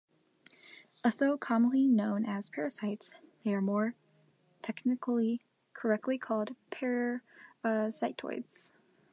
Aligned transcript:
Although 1.05 1.37
commonly 1.37 1.87
known 1.87 2.25
as 2.25 2.49
parasites, 2.49 3.13
they 3.43 3.53
are 3.53 3.61
more 3.61 3.93
technically 4.63 5.41
correctly 5.75 6.17
called 6.17 6.55
parasitoids. 6.71 8.71